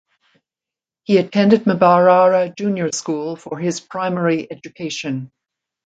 He 1.03 1.17
attended 1.19 1.65
Mbarara 1.65 2.55
Junior 2.57 2.91
School 2.91 3.35
for 3.35 3.59
his 3.59 3.79
primary 3.79 4.51
education. 4.51 5.31